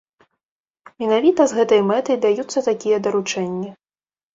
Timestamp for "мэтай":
1.93-2.21